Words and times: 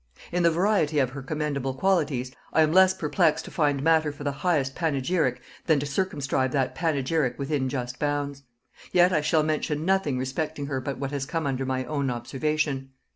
In 0.31 0.41
the 0.41 0.49
variety 0.49 0.97
of 0.97 1.11
her 1.11 1.21
commendable 1.21 1.75
qualities, 1.75 2.31
I 2.53 2.63
am 2.63 2.73
less 2.73 2.91
perplexed 2.91 3.45
to 3.45 3.51
find 3.51 3.83
matter 3.83 4.11
for 4.11 4.23
the 4.23 4.31
highest 4.31 4.73
panegyric 4.73 5.43
than 5.67 5.79
to 5.79 5.85
circumscribe 5.85 6.49
that 6.53 6.73
panegyric 6.73 7.37
within 7.37 7.69
just 7.69 7.99
bounds. 7.99 8.41
Yet 8.91 9.13
I 9.13 9.21
shall 9.21 9.43
mention 9.43 9.85
nothing 9.85 10.17
respecting 10.17 10.65
her 10.65 10.81
but 10.81 10.97
what 10.97 11.11
has 11.11 11.27
come 11.27 11.45
under 11.45 11.67
my 11.67 11.85
own 11.85 12.09
observation. 12.09 12.93